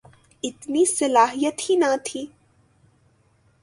اتنی 0.43 0.85
صلاحیت 0.85 1.61
ہی 1.69 1.75
نہ 1.75 1.95
تھی۔ 2.05 2.25